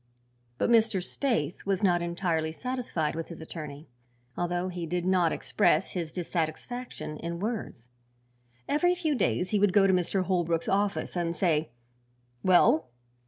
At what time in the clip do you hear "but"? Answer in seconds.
0.57-0.71